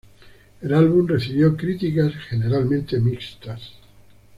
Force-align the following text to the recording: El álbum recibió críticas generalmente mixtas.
El 0.61 0.73
álbum 0.73 1.05
recibió 1.07 1.55
críticas 1.55 2.11
generalmente 2.27 2.97
mixtas. 2.99 3.61